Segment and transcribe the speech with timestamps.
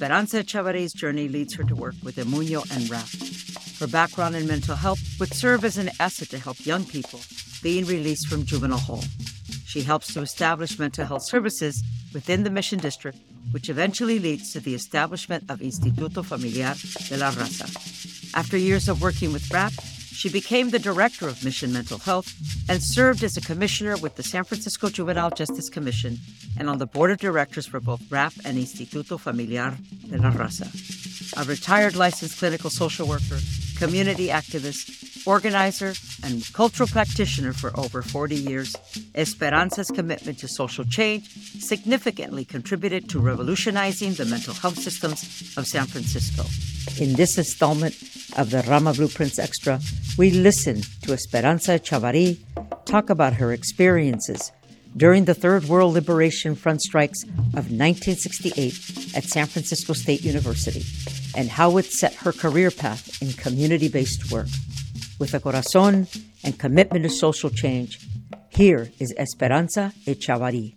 [0.00, 3.08] Esperanza Echavarri's journey leads her to work with EMUNYO and RAP.
[3.80, 7.18] Her background in mental health would serve as an asset to help young people
[7.64, 9.02] being released from juvenile hall.
[9.66, 11.82] She helps to establish mental health services
[12.14, 13.18] within the Mission District,
[13.50, 16.74] which eventually leads to the establishment of Instituto Familiar
[17.08, 17.66] de la Raza.
[18.36, 19.72] After years of working with RAP,
[20.18, 22.34] she became the director of Mission Mental Health
[22.68, 26.18] and served as a commissioner with the San Francisco Juvenile Justice Commission
[26.58, 29.76] and on the board of directors for both RAP and Instituto Familiar
[30.10, 30.66] de la Raza.
[31.40, 33.38] A retired licensed clinical social worker,
[33.76, 35.92] community activist, organizer,
[36.24, 38.74] and cultural practitioner for over 40 years,
[39.14, 41.28] Esperanza's commitment to social change
[41.62, 46.42] significantly contributed to revolutionizing the mental health systems of San Francisco.
[46.96, 47.94] In this installment
[48.36, 49.80] of the Rama Blueprints Extra,
[50.16, 52.38] we listen to Esperanza Echavarri
[52.86, 54.50] talk about her experiences
[54.96, 57.22] during the Third World Liberation Front strikes
[57.54, 60.82] of 1968 at San Francisco State University
[61.36, 64.48] and how it set her career path in community based work.
[65.20, 66.06] With a corazon
[66.42, 67.98] and commitment to social change,
[68.48, 70.76] here is Esperanza Echavarri.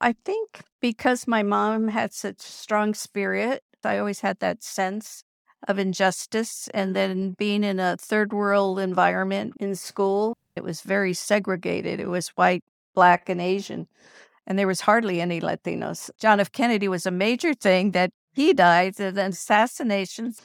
[0.00, 5.22] I think because my mom had such strong spirit, I always had that sense
[5.66, 6.68] of injustice.
[6.74, 12.00] And then being in a third world environment in school, it was very segregated.
[12.00, 12.62] It was white,
[12.94, 13.88] black, and Asian.
[14.46, 16.10] And there was hardly any Latinos.
[16.18, 16.52] John F.
[16.52, 20.40] Kennedy was a major thing that he died of assassinations.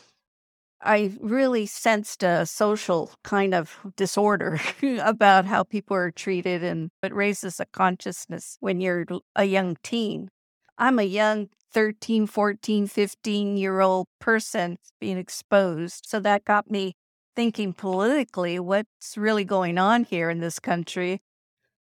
[0.81, 4.59] I really sensed a social kind of disorder
[5.01, 10.29] about how people are treated, and it raises a consciousness when you're a young teen.
[10.77, 16.05] I'm a young 13, 14, 15 year old person being exposed.
[16.07, 16.95] So that got me
[17.35, 21.21] thinking politically what's really going on here in this country.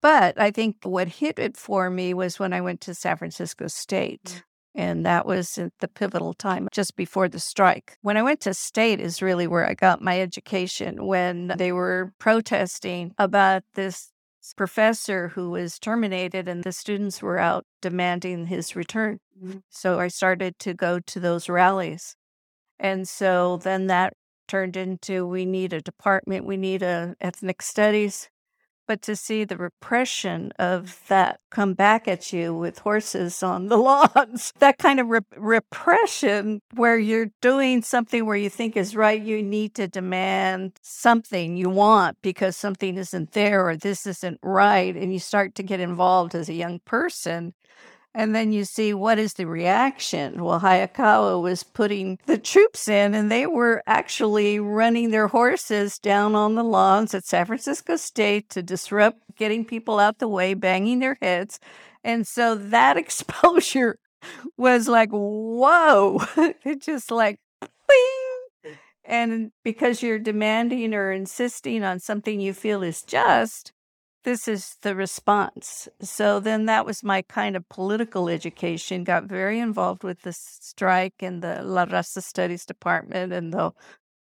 [0.00, 3.66] But I think what hit it for me was when I went to San Francisco
[3.66, 4.24] State.
[4.24, 4.42] Mm.
[4.74, 7.96] And that was at the pivotal time just before the strike.
[8.02, 12.12] When I went to state is really where I got my education when they were
[12.20, 14.12] protesting about this
[14.56, 19.18] professor who was terminated and the students were out demanding his return.
[19.42, 19.58] Mm-hmm.
[19.68, 22.16] So I started to go to those rallies.
[22.78, 24.14] And so then that
[24.46, 28.30] turned into we need a department, we need a ethnic studies
[28.88, 33.76] but to see the repression of that come back at you with horses on the
[33.76, 39.22] lawns, that kind of re- repression where you're doing something where you think is right,
[39.22, 44.96] you need to demand something you want because something isn't there or this isn't right,
[44.96, 47.52] and you start to get involved as a young person.
[48.14, 50.42] And then you see what is the reaction.
[50.42, 56.34] Well, Hayakawa was putting the troops in, and they were actually running their horses down
[56.34, 60.98] on the lawns at San Francisco State to disrupt getting people out the way, banging
[60.98, 61.60] their heads.
[62.02, 63.98] And so that exposure
[64.56, 66.20] was like, whoa,
[66.64, 68.74] it just like, Bing!
[69.04, 73.72] and because you're demanding or insisting on something you feel is just,
[74.28, 75.88] this is the response.
[76.02, 79.02] So then that was my kind of political education.
[79.02, 83.72] Got very involved with the strike and the La Raza Studies Department and the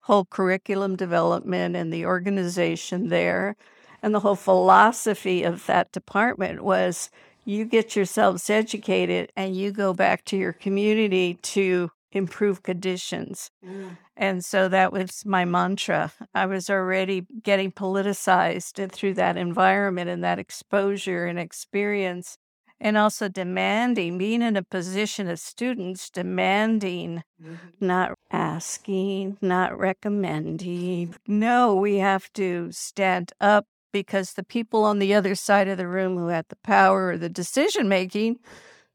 [0.02, 3.56] whole curriculum development and the organization there.
[4.00, 7.10] And the whole philosophy of that department was
[7.44, 13.50] you get yourselves educated and you go back to your community to improve conditions.
[13.64, 13.96] Mm.
[14.16, 16.12] And so that was my mantra.
[16.34, 22.38] I was already getting politicized through that environment and that exposure and experience,
[22.80, 27.54] and also demanding, being in a position of students, demanding, mm-hmm.
[27.80, 31.14] not asking, not recommending.
[31.26, 35.88] No, we have to stand up because the people on the other side of the
[35.88, 38.38] room who had the power or the decision making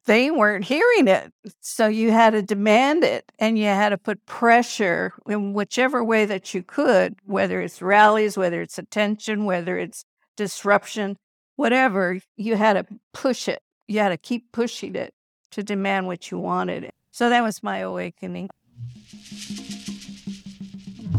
[0.06, 1.32] they weren't hearing it.
[1.62, 6.26] So you had to demand it and you had to put pressure in whichever way
[6.26, 11.18] that you could, whether it's rallies, whether it's attention, whether it's disruption,
[11.56, 13.62] whatever, you had to push it.
[13.88, 15.14] You had to keep pushing it
[15.52, 16.92] to demand what you wanted.
[17.12, 18.50] So that was my awakening.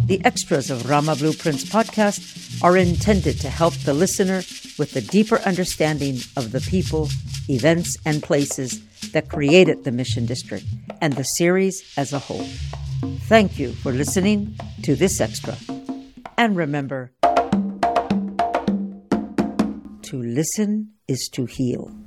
[0.06, 4.42] The extras of Rama Blueprints podcast are intended to help the listener
[4.78, 7.08] with a deeper understanding of the people
[7.48, 8.80] events, and places
[9.12, 10.64] that created the Mission District
[11.00, 12.46] and the series as a whole.
[13.22, 15.56] Thank you for listening to this extra.
[16.38, 17.12] And remember,
[20.02, 22.01] to listen is to heal.